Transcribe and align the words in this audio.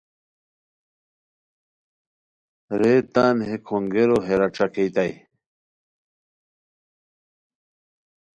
رے 2.79 2.93
تان 3.13 3.35
ہے 3.47 3.55
کھونگیرو 3.65 4.17
ہیرا 4.27 4.47
ݯاکیتائے 4.55 5.13